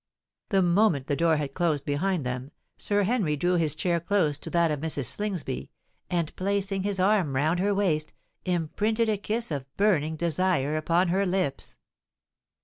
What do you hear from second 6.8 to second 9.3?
his arm round her waist, imprinted a